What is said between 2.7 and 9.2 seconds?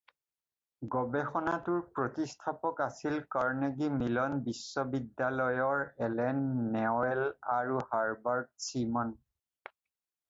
আছিল কাৰ্নেগি মিলন বিশ্ববিদ্যালয়ৰ এলেন নেৱেল আৰু হাৰবাৰ্ট ছিমন।